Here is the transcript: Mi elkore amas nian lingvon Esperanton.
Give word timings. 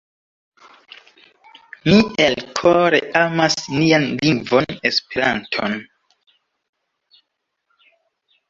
Mi 1.89 1.97
elkore 2.25 3.01
amas 3.19 3.59
nian 3.75 4.07
lingvon 4.23 4.81
Esperanton. 4.91 5.77